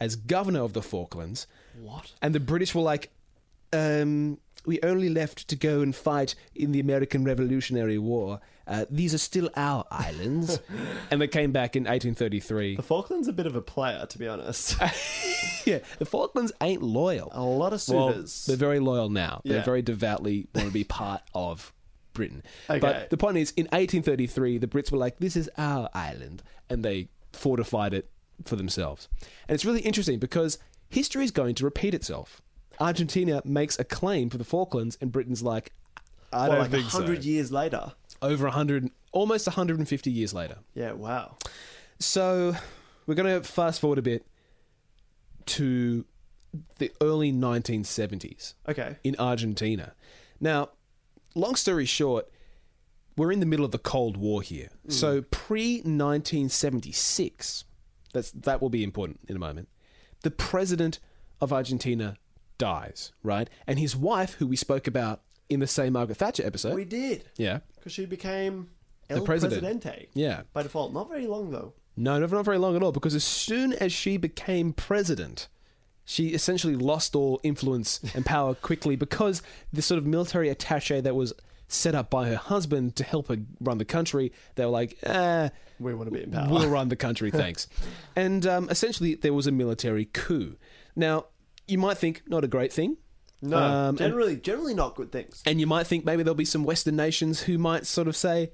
[0.00, 1.46] as governor of the Falklands.
[1.80, 2.12] What?
[2.20, 3.10] And the British were like,
[3.72, 8.40] um, we only left to go and fight in the American Revolutionary War.
[8.66, 10.60] Uh, these are still our islands.
[11.10, 12.76] and they came back in 1833.
[12.76, 14.76] The Falklands are a bit of a player, to be honest.
[15.64, 17.30] yeah, the Falklands ain't loyal.
[17.32, 19.40] a lot of Well, they're very loyal now.
[19.44, 21.72] They're very devoutly want to be part of
[22.12, 22.42] Britain.
[22.68, 22.78] Okay.
[22.78, 26.84] But the point is, in 1833, the Brits were like, "This is our island," and
[26.84, 28.10] they fortified it
[28.44, 29.08] for themselves.
[29.48, 30.58] And it's really interesting because
[30.90, 32.42] history is going to repeat itself.
[32.80, 35.72] Argentina makes a claim for the Falklands, and Britain's like,
[36.32, 37.92] "I don't like think so." 100 years later.
[38.20, 40.58] Over 100, almost 150 years later.
[40.74, 41.36] Yeah, wow.
[41.98, 42.56] So
[43.06, 44.26] we're going to fast forward a bit
[45.46, 46.04] to
[46.78, 48.96] the early 1970s Okay.
[49.04, 49.94] in Argentina.
[50.40, 50.70] Now,
[51.34, 52.28] long story short,
[53.16, 54.68] we're in the middle of the Cold War here.
[54.84, 54.90] Hmm.
[54.90, 57.64] So pre 1976,
[58.12, 59.68] that's that will be important in a moment.
[60.22, 60.98] The president
[61.40, 62.16] of Argentina
[62.58, 63.48] dies, right?
[63.66, 67.24] And his wife, who we spoke about in the same Margaret Thatcher episode, We did.
[67.36, 68.70] yeah, Because she became
[69.08, 69.62] El president.
[69.62, 70.08] Presidente.
[70.14, 70.92] yeah, By default.
[70.92, 71.72] Not very long, though.
[71.96, 75.48] No, not, not very long at all, because as soon as she became president,
[76.04, 79.42] she essentially lost all influence and power quickly because
[79.72, 81.32] the sort of military attache that was
[81.66, 84.32] set up by her husband to help her run the country.
[84.54, 85.48] They were like, eh,
[85.80, 86.48] We want to be in power.
[86.50, 87.66] we'll run the country, thanks.
[88.16, 90.56] and um, essentially, there was a military coup.
[90.96, 91.26] Now,
[91.68, 92.96] you might think not a great thing.
[93.40, 95.42] no, Um, and- generally, generally not good things.
[95.46, 98.50] And you might think maybe there'll be some Western nations who might sort of say,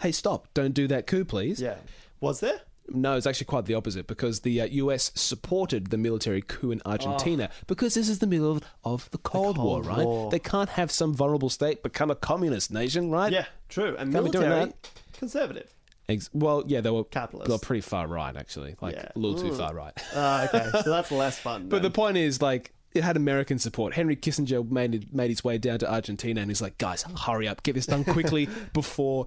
[0.00, 1.60] hey, stop, don't do that coup, please.
[1.60, 1.76] Yeah.
[2.20, 2.62] Was there?
[2.88, 6.80] No, it's actually quite the opposite because the uh, US supported the military coup in
[6.86, 10.06] Argentina because this is the middle of, of the Cold, War, Cold right?
[10.06, 10.30] War.
[10.30, 13.32] They can't have some vulnerable state become a communist nation, right?
[13.32, 13.96] Yeah, true.
[13.98, 14.90] And Can't military, that.
[15.12, 15.72] conservative.
[16.08, 17.48] Ex- well, yeah, they were Capitalist.
[17.48, 19.08] They were pretty far right, actually, like Yeah.
[19.14, 19.56] a little too Mm.
[19.58, 19.92] far right.
[20.14, 20.70] Ah, okay.
[20.84, 21.68] so that's less fun.
[21.68, 23.94] But the point is, like, it had American support.
[23.94, 27.46] Henry Kissinger made it, made his way down to Argentina, and he's like, "Guys, hurry
[27.48, 29.26] up, get this done quickly before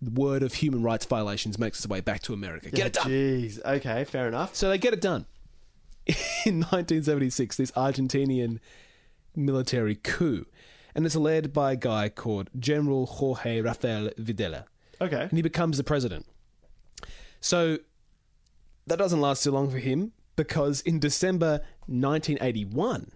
[0.00, 2.70] the word of human rights violations makes its way back to America.
[2.70, 3.64] Get it done." Jeez.
[3.64, 4.54] Okay, fair enough.
[4.54, 5.26] So they get it done.
[6.46, 8.60] In 1976, this Argentinian
[9.34, 10.46] military coup,
[10.94, 14.64] and it's led by a guy called General Jorge Rafael Videla,
[15.00, 15.22] Okay.
[15.22, 16.26] and he becomes the president.
[17.40, 17.78] So
[18.86, 23.12] that doesn't last too long for him because in December 1981,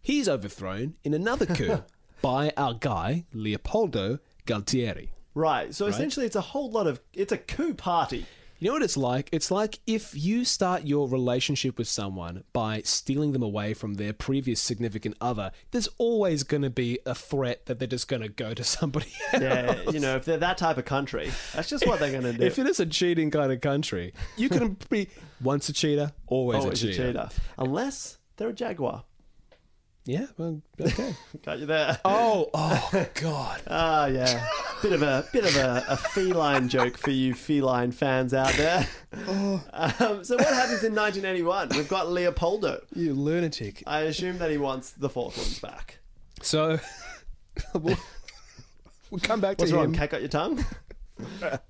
[0.00, 1.82] he's overthrown in another coup
[2.20, 5.08] by our guy Leopoldo Galtieri.
[5.34, 5.74] Right.
[5.74, 7.00] So essentially, it's a whole lot of.
[7.14, 8.26] It's a coup party.
[8.62, 9.28] You know what it's like?
[9.32, 14.12] It's like if you start your relationship with someone by stealing them away from their
[14.12, 18.28] previous significant other, there's always going to be a threat that they're just going to
[18.28, 19.42] go to somebody else.
[19.42, 19.90] Yeah.
[19.90, 22.44] you know, if they're that type of country, that's just what they're going to do.
[22.44, 25.08] If it is a cheating kind of country, you can be
[25.42, 27.30] once a cheater, always, Always a, cheater.
[27.58, 29.02] Unless they're a jaguar.
[30.04, 31.16] Yeah, well, okay.
[31.44, 31.98] Got you there.
[32.04, 33.60] oh, oh, God.
[33.66, 34.46] Ah, yeah.
[34.82, 38.88] Bit of a bit of a, a feline joke for you feline fans out there.
[39.28, 39.62] Oh.
[39.72, 41.68] Um, so what happens in 1981?
[41.76, 42.82] We've got Leopoldo.
[42.94, 43.84] You lunatic.
[43.86, 45.98] I assume that he wants the Falklands back.
[46.42, 46.80] So,
[47.74, 47.96] we'll,
[49.10, 49.78] we'll come back to What's him.
[49.78, 49.94] What's wrong?
[49.94, 50.64] Cat got your tongue?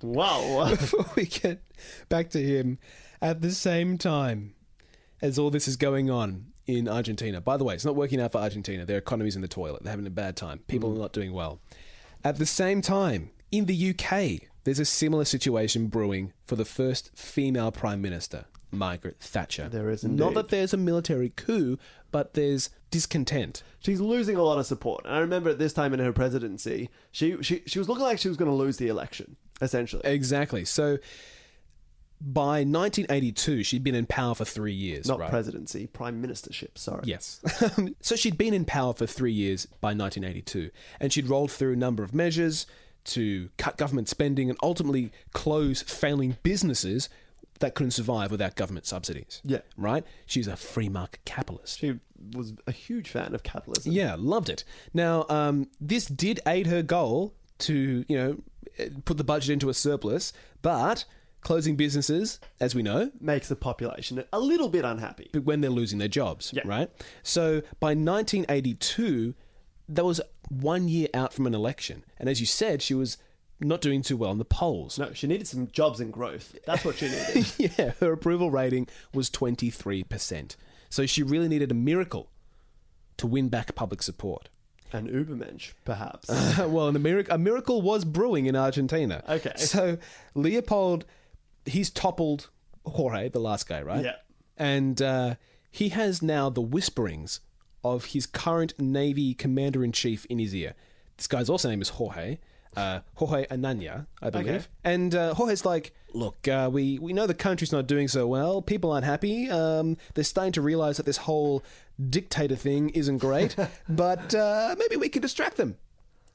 [0.02, 0.70] wow.
[0.70, 1.62] before we get
[2.08, 2.78] back to him
[3.20, 4.54] at the same time
[5.20, 7.40] as all this is going on in Argentina.
[7.40, 8.86] By the way, it's not working out for Argentina.
[8.86, 9.82] Their economy's in the toilet.
[9.82, 10.60] They're having a bad time.
[10.66, 11.60] People are not doing well.
[12.24, 17.10] At the same time, in the UK, there's a similar situation brewing for the first
[17.16, 19.68] female prime minister, Margaret Thatcher.
[19.68, 20.34] There is Not indeed.
[20.36, 21.78] that there's a military coup,
[22.12, 23.62] but there's discontent.
[23.80, 25.04] She's losing a lot of support.
[25.04, 28.18] And I remember at this time in her presidency, she she, she was looking like
[28.18, 30.02] she was going to lose the election, essentially.
[30.04, 30.64] Exactly.
[30.64, 30.98] So
[32.24, 35.08] by 1982, she'd been in power for three years.
[35.08, 35.30] Not right?
[35.30, 37.02] presidency, prime ministership, sorry.
[37.04, 37.40] Yes.
[38.00, 41.76] so she'd been in power for three years by 1982, and she'd rolled through a
[41.76, 42.66] number of measures
[43.04, 47.08] to cut government spending and ultimately close failing businesses
[47.58, 49.40] that couldn't survive without government subsidies.
[49.44, 49.60] Yeah.
[49.76, 50.04] Right?
[50.26, 51.78] She's a free market capitalist.
[51.80, 51.98] She
[52.34, 53.92] was a huge fan of capitalism.
[53.92, 54.64] Yeah, loved it.
[54.94, 59.74] Now, um, this did aid her goal to, you know, put the budget into a
[59.74, 61.04] surplus, but
[61.42, 65.28] closing businesses, as we know, Makes the population a little bit unhappy.
[65.32, 66.62] but when they're losing their jobs, Yeah.
[66.64, 66.90] right?
[67.22, 69.34] So by 1982,
[69.88, 72.04] that was one year out from an election.
[72.18, 73.18] And as you said, she was
[73.60, 74.98] not doing too well in the polls.
[74.98, 76.56] No, she needed some jobs and growth.
[76.66, 77.46] That's what she needed.
[77.78, 80.56] yeah, her approval rating was 23%.
[80.90, 82.28] So she really needed a miracle
[83.18, 84.48] to win back public support.
[84.92, 86.28] An Ubermensch, perhaps.
[86.58, 89.22] well, and a, mirac- a miracle was brewing in Argentina.
[89.28, 89.52] Okay.
[89.56, 89.96] So
[90.34, 91.04] Leopold,
[91.64, 92.50] he's toppled
[92.84, 94.04] Jorge, the last guy, right?
[94.04, 94.16] Yeah.
[94.56, 95.34] And uh,
[95.70, 97.40] he has now the whisperings
[97.84, 100.74] of his current Navy commander in chief in his ear.
[101.16, 102.38] This guy's also name is Jorge.
[102.76, 104.48] Uh, Jorge Ananya, I believe.
[104.48, 104.66] Okay.
[104.84, 108.62] And uh, Jorge's like, look, uh, we, we know the country's not doing so well.
[108.62, 109.50] People aren't happy.
[109.50, 111.62] Um, they're starting to realize that this whole
[112.08, 113.56] dictator thing isn't great.
[113.88, 115.76] but uh, maybe we can distract them.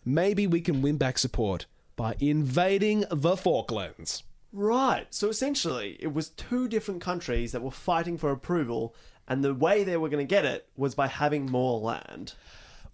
[0.06, 4.24] Maybe we can win back support by invading the Falklands.
[4.58, 5.06] Right.
[5.12, 8.96] So essentially, it was two different countries that were fighting for approval,
[9.28, 12.34] and the way they were going to get it was by having more land.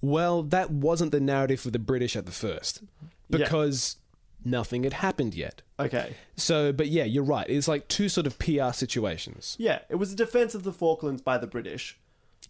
[0.01, 2.81] Well, that wasn't the narrative for the British at the first
[3.29, 3.37] Yeah.
[3.39, 3.97] because
[4.43, 5.61] nothing had happened yet.
[5.79, 6.15] Okay.
[6.35, 7.49] So, but yeah, you're right.
[7.49, 9.55] It's like two sort of PR situations.
[9.57, 11.97] Yeah, it was a defense of the Falklands by the British,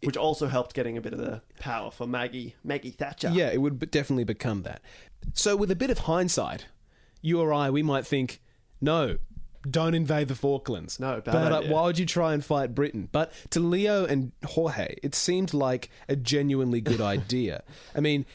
[0.02, 3.30] which also helped getting a bit of the power for Maggie Maggie Thatcher.
[3.32, 4.82] Yeah, it would definitely become that.
[5.34, 6.66] So, with a bit of hindsight,
[7.22, 8.42] you or I, we might think,
[8.84, 9.18] no,
[9.70, 11.00] don't invade the Falklands.
[11.00, 11.72] No, bad but uh, idea.
[11.72, 13.08] why would you try and fight Britain?
[13.12, 17.64] But to Leo and Jorge, it seemed like a genuinely good idea.
[17.96, 18.26] I mean,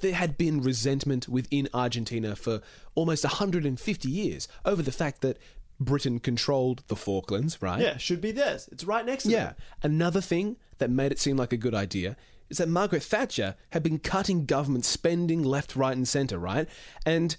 [0.00, 2.60] there had been resentment within Argentina for
[2.96, 5.38] almost 150 years over the fact that
[5.80, 7.80] Britain controlled the Falklands, right?
[7.80, 8.68] Yeah, should be theirs.
[8.72, 9.44] It's right next to Yeah.
[9.44, 9.54] them.
[9.82, 12.16] Another thing that made it seem like a good idea
[12.50, 16.68] is that Margaret Thatcher had been cutting government spending left, right, and centre, right?
[17.06, 17.36] And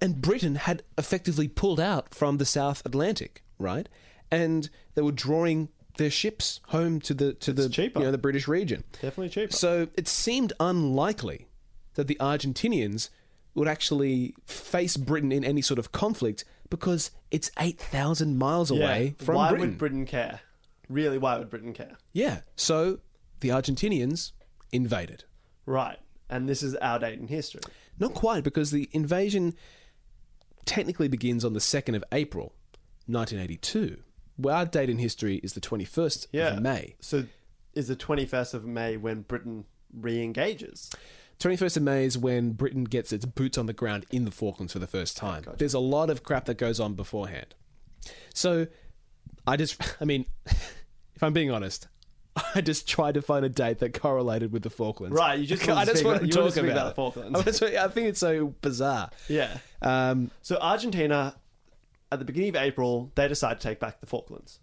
[0.00, 3.88] and Britain had effectively pulled out from the South Atlantic, right?
[4.30, 7.98] And they were drawing their ships home to the to the cheaper.
[8.00, 8.84] you know the British region.
[8.94, 9.52] Definitely cheaper.
[9.52, 11.48] So it seemed unlikely
[11.94, 13.10] that the Argentinians
[13.54, 19.34] would actually face Britain in any sort of conflict because it's 8,000 miles away from
[19.34, 19.68] why Britain.
[19.70, 20.40] would Britain care?
[20.88, 21.96] Really, why would Britain care?
[22.12, 22.40] yeah.
[22.56, 23.00] So
[23.40, 24.32] the Argentinians
[24.72, 25.24] invaded.
[25.66, 25.98] Right.
[26.30, 27.62] And this is our date in history.
[27.98, 29.54] Not quite, because the invasion
[30.68, 32.52] technically begins on the 2nd of April,
[33.06, 34.02] 1982.
[34.36, 36.54] Well, our date in history is the 21st Yeah.
[36.54, 36.94] of May.
[37.00, 37.24] So
[37.74, 40.90] is the 21st of May when Britain re engages?
[41.40, 44.72] 21st of May is when Britain gets its boots on the ground in the Falklands
[44.72, 45.44] for the first time.
[45.56, 47.54] There's a lot of crap that goes on beforehand.
[48.34, 48.66] So,
[49.46, 51.88] I just, I mean, if I'm being honest,
[52.54, 55.16] I just tried to find a date that correlated with the Falklands.
[55.16, 57.62] Right, you just I just want to talk about, about the Falklands.
[57.62, 59.10] I I think it's so bizarre.
[59.28, 59.58] Yeah.
[59.82, 61.36] Um, So Argentina,
[62.10, 64.60] at the beginning of April, they decide to take back the Falklands.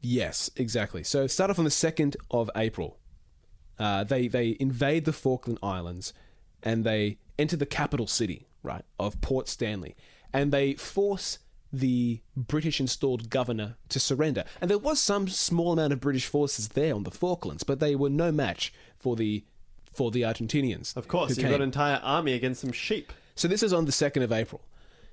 [0.00, 1.04] Yes, exactly.
[1.04, 2.98] So start off on the second of April.
[3.78, 6.12] Uh, they they invade the Falkland Islands,
[6.62, 9.96] and they enter the capital city, right, of Port Stanley,
[10.32, 11.38] and they force
[11.72, 14.44] the British installed governor to surrender.
[14.60, 17.94] And there was some small amount of British forces there on the Falklands, but they
[17.96, 19.44] were no match for the
[19.92, 20.96] for the Argentinians.
[20.96, 23.12] Of course, you've got an entire army against some sheep.
[23.34, 24.62] So this is on the second of April.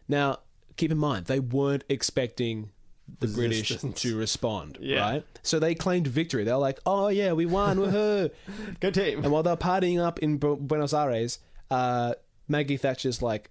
[0.07, 0.39] Now,
[0.77, 2.71] keep in mind they weren't expecting
[3.19, 4.99] the British to respond, Yeah.
[5.01, 5.25] right?
[5.43, 6.43] So they claimed victory.
[6.43, 8.29] They're like, "Oh yeah, we won, woohoo!"
[8.79, 9.23] Good team.
[9.23, 11.39] and while they're partying up in Buenos Aires,
[11.71, 12.13] uh,
[12.47, 13.49] Maggie Thatcher's like,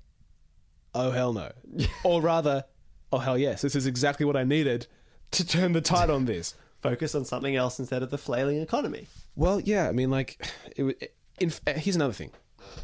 [0.95, 1.53] "Oh hell no,"
[2.05, 2.65] or rather,
[3.13, 4.87] "Oh hell yes, this is exactly what I needed
[5.33, 9.09] to turn the tide on this." Focus on something else instead of the flailing economy.
[9.35, 10.41] Well, yeah, I mean, like,
[10.77, 10.93] it, wa-
[11.41, 12.31] in, uh, here's another thing.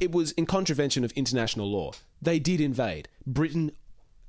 [0.00, 1.92] It was in contravention of international law.
[2.20, 3.08] They did invade.
[3.24, 3.70] Britain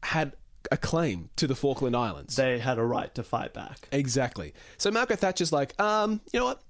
[0.03, 0.33] had
[0.71, 2.35] a claim to the Falkland Islands.
[2.35, 3.87] They had a right to fight back.
[3.91, 4.53] exactly.
[4.77, 6.61] So Margaret Thatcher's like, um, you know what?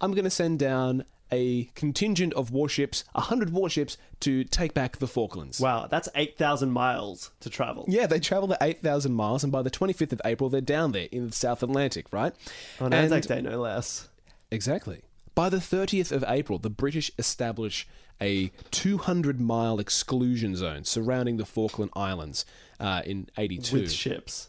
[0.00, 4.98] I'm going to send down a contingent of warships, a hundred warships, to take back
[4.98, 5.58] the Falklands.
[5.58, 7.84] Wow, that's 8,000 miles to travel.
[7.88, 11.08] Yeah, they travelled the 8,000 miles, and by the 25th of April, they're down there
[11.10, 12.34] in the South Atlantic, right?
[12.80, 14.08] On Anzac Day, no less.
[14.50, 15.00] Exactly.
[15.34, 17.88] By the 30th of April, the British establish
[18.20, 22.44] a 200 mile exclusion zone surrounding the Falkland Islands
[22.78, 23.74] uh, in 82.
[23.76, 24.48] With ships.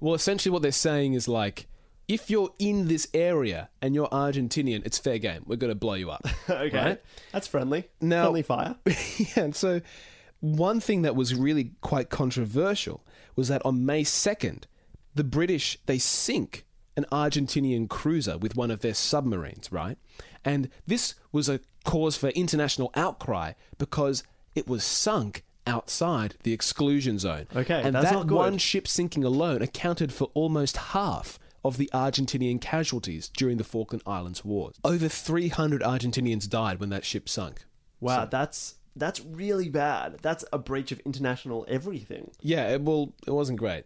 [0.00, 1.66] well, essentially, what they're saying is like,
[2.08, 5.42] if you're in this area and you're Argentinian, it's fair game.
[5.46, 6.26] We're going to blow you up.
[6.50, 6.76] okay.
[6.76, 7.02] Right?
[7.32, 7.88] That's friendly.
[8.00, 8.76] Now- friendly fire.
[8.86, 9.82] yeah, and so
[10.40, 13.04] one thing that was really quite controversial
[13.36, 14.64] was that on May 2nd,
[15.14, 16.64] the British they sink
[16.96, 19.98] an Argentinian cruiser with one of their submarines, right?
[20.44, 27.18] And this was a cause for international outcry because it was sunk outside the exclusion
[27.18, 27.46] zone.
[27.54, 33.28] Okay, and that one ship sinking alone accounted for almost half of the Argentinian casualties
[33.28, 34.76] during the Falkland Islands Wars.
[34.84, 37.64] Over 300 Argentinians died when that ship sunk.
[38.00, 40.18] Wow, that's that's really bad.
[40.22, 42.32] That's a breach of international everything.
[42.40, 43.84] Yeah, it, well, it wasn't great.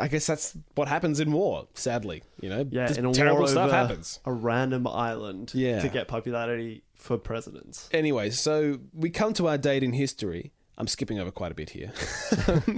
[0.00, 1.68] I guess that's what happens in war.
[1.74, 4.20] Sadly, you know, Yeah, Just in a terrible stuff happens.
[4.24, 5.80] a random island Yeah.
[5.80, 7.90] to get popularity for presidents.
[7.92, 10.52] Anyway, so we come to our date in history.
[10.78, 11.92] I'm skipping over quite a bit here.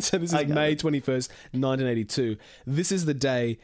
[0.00, 2.36] so this is May 21st, 1982.
[2.66, 3.58] This is the day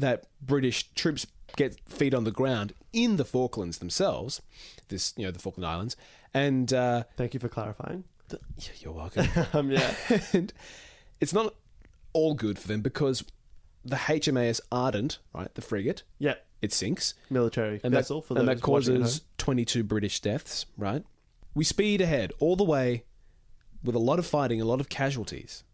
[0.00, 4.42] that British troops get feet on the ground in the Falklands themselves.
[4.88, 5.96] This, you know, the Falkland Islands,
[6.34, 8.04] and uh, Thank you for clarifying.
[8.28, 9.26] the, yeah, you're welcome.
[9.52, 9.94] Um, yeah.
[10.32, 10.52] and
[11.20, 11.54] it's not
[12.12, 13.24] all good for them because
[13.84, 16.34] the HMAS Ardent, right, the frigate, Yeah.
[16.62, 17.14] it sinks.
[17.30, 21.04] Military And vessel that, for and that causes 22 British deaths, right?
[21.54, 23.04] We speed ahead all the way
[23.82, 25.64] with a lot of fighting, a lot of casualties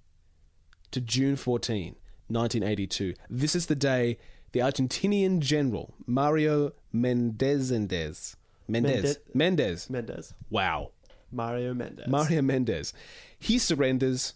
[0.91, 1.97] to June 14,
[2.33, 3.15] 1982.
[3.29, 4.19] This is the day
[4.53, 8.37] the Argentinian general Mario Mendez Mendez
[8.69, 9.25] Mendez home.
[9.35, 10.35] Mendez.
[10.51, 10.91] wow
[11.31, 12.07] Mario Mendez.
[12.09, 12.93] Mario Mendez.
[13.39, 14.35] He surrenders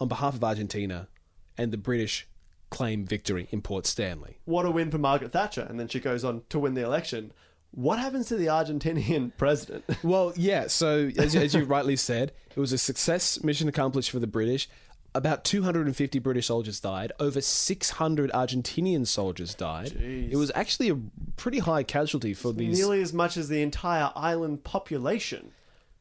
[0.00, 1.08] on behalf of Argentina,
[1.56, 2.26] and the British
[2.70, 4.38] claim victory in Port Stanley.
[4.44, 5.66] What a win for Margaret Thatcher.
[5.68, 7.32] And then she goes on to win the election.
[7.70, 9.84] What happens to the Argentinian president?
[10.02, 14.18] Well, yeah, so as, as you rightly said, it was a success, mission accomplished for
[14.18, 14.68] the British.
[15.16, 17.10] About 250 British soldiers died.
[17.18, 19.92] Over 600 Argentinian soldiers died.
[19.92, 20.30] Jeez.
[20.30, 20.98] It was actually a
[21.36, 22.78] pretty high casualty for these.
[22.78, 25.52] Nearly as much as the entire island population.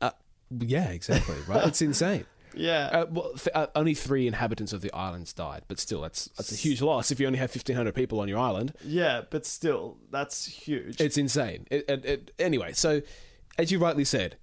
[0.01, 0.11] Uh,
[0.59, 1.35] yeah, exactly.
[1.47, 2.25] Right, it's insane.
[2.57, 2.85] Yeah.
[2.93, 6.53] Uh, well, th- uh, only three inhabitants of the islands died, but still, that's that's
[6.53, 8.71] a huge loss if you only have fifteen hundred people on your island.
[8.81, 11.01] yeah, but still, that's huge.
[11.01, 11.67] It's insane.
[11.69, 13.01] It, it, it, anyway, so
[13.57, 14.37] as you rightly said,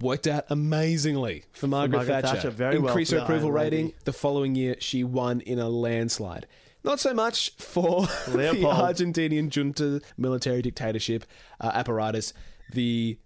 [0.00, 2.34] worked out amazingly for Margaret, Margaret Thatcher.
[2.36, 3.92] Thatcher, very well Increased her approval rating.
[4.04, 6.46] The following year, she won in a landslide.
[6.84, 11.24] Not so much for the Argentinian junta military dictatorship
[11.60, 12.32] uh, apparatus.
[12.72, 13.18] The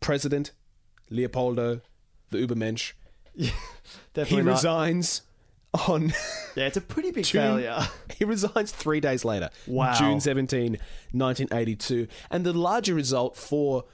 [0.00, 0.52] president,
[1.10, 1.80] Leopoldo,
[2.30, 2.92] the Ubermensch,
[3.34, 3.50] he
[4.14, 4.44] not.
[4.44, 5.22] resigns
[5.88, 6.12] on
[6.54, 7.78] Yeah, it's a pretty big June- failure.
[8.16, 9.50] He resigns three days later.
[9.66, 9.92] Wow.
[9.92, 10.78] June 17,
[11.12, 12.08] 1982.
[12.30, 13.84] And the larger result for,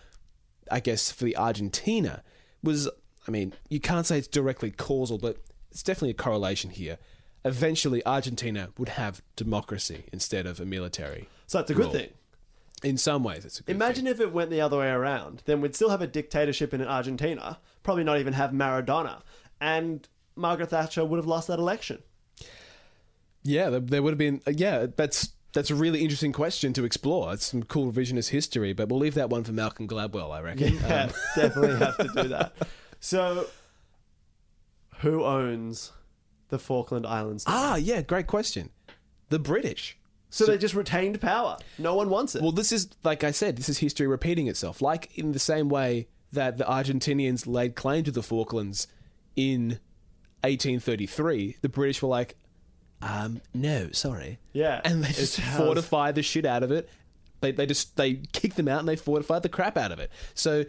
[0.70, 2.22] I guess, for the Argentina
[2.62, 2.88] was,
[3.26, 5.38] I mean, you can't say it's directly causal, but
[5.70, 6.98] it's definitely a correlation here.
[7.44, 11.28] Eventually, Argentina would have democracy instead of a military.
[11.46, 11.92] So that's a good rule.
[11.92, 12.10] thing.
[12.84, 14.14] In some ways, it's a good Imagine thing.
[14.14, 15.42] if it went the other way around.
[15.44, 19.22] Then we'd still have a dictatorship in Argentina, probably not even have Maradona.
[19.60, 22.02] And Margaret Thatcher would have lost that election.
[23.44, 24.40] Yeah, there, would have been.
[24.46, 27.32] Uh, yeah, that's that's a really interesting question to explore.
[27.34, 30.74] It's some cool revisionist history, but we'll leave that one for Malcolm Gladwell, I reckon.
[30.74, 32.52] Yeah, Um, definitely have to do that.
[33.00, 33.46] So,
[35.00, 35.92] who owns
[36.48, 37.46] the Falkland Islands?
[37.46, 37.52] now?
[37.54, 38.70] ah, yeah, great question.
[39.30, 39.96] The British.
[40.30, 41.58] so they just retained power.
[41.78, 42.42] No one wants it.
[42.42, 44.80] Well, this is, like I said, this is history repeating itself.
[44.80, 48.86] Like in the same way that the Argentinians laid claim to the Falklands
[49.36, 49.78] in
[50.44, 52.36] 1833, the British were like,
[53.02, 54.38] um, no, sorry.
[54.52, 55.56] Yeah, And they just ours.
[55.58, 56.88] fortified the shit out of it.
[57.40, 60.10] They, they just, they kick them out and they fortify the crap out of it.
[60.34, 60.64] So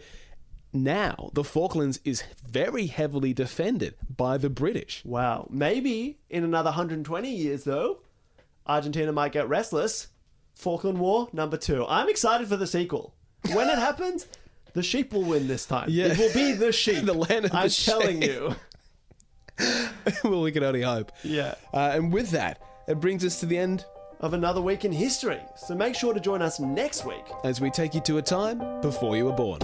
[0.72, 5.02] now the Falklands is very heavily defended by the British.
[5.04, 5.46] wow.
[5.50, 8.00] Maybe in another 120 years, though,
[8.66, 10.08] Argentina might get restless.
[10.54, 11.84] Falkland War number two.
[11.88, 13.14] I'm excited for the sequel.
[13.52, 14.26] When it happens,
[14.72, 15.88] the sheep will win this time.
[15.90, 16.06] Yeah.
[16.06, 17.04] It will be the sheep.
[17.04, 18.30] The land of the I'm telling sheep.
[18.30, 18.56] you.
[20.24, 21.12] well, we can only hope.
[21.22, 21.54] Yeah.
[21.72, 23.84] Uh, and with that, it brings us to the end
[24.20, 25.40] Of another week in history.
[25.56, 27.24] So make sure to join us next week.
[27.44, 29.60] as we take you to a time before you were born.